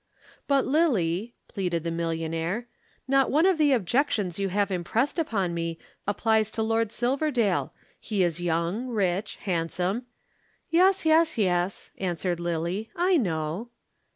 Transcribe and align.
"But, 0.47 0.65
Lillie," 0.65 1.35
pleaded 1.47 1.83
the 1.83 1.91
millionaire, 1.91 2.65
"not 3.07 3.29
one 3.29 3.45
of 3.45 3.59
the 3.59 3.71
objections 3.71 4.39
you 4.39 4.49
have 4.49 4.71
impressed 4.71 5.19
upon 5.19 5.53
me 5.53 5.77
applies 6.07 6.49
to 6.51 6.63
Lord 6.63 6.91
Silverdale. 6.91 7.71
He 7.99 8.23
is 8.23 8.41
young, 8.41 8.87
rich, 8.87 9.35
handsome" 9.43 10.07
"Yes, 10.71 11.05
yes, 11.05 11.37
yes," 11.37 11.91
answered 11.99 12.39
Lillie, 12.39 12.89
"I 12.95 13.17
know." 13.17 13.69